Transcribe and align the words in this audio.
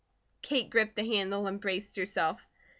Kate 0.41 0.67
gripped 0.71 0.95
the 0.95 1.05
handle 1.05 1.45
and 1.45 1.61
braced 1.61 1.95
herself. 1.95 2.41